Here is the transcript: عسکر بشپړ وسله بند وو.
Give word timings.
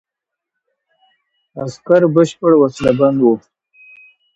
عسکر 1.63 2.01
بشپړ 2.13 2.51
وسله 2.61 2.91
بند 2.99 3.19
وو. 3.23 3.33